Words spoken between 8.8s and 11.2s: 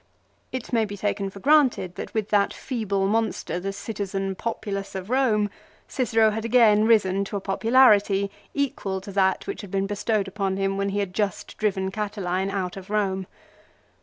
to that which had been bestowed upon him when he had